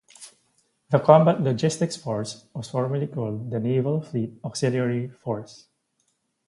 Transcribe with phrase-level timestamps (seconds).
[0.89, 5.67] The Combat Logistics Force was formerly called the Naval Fleet Auxiliary Force.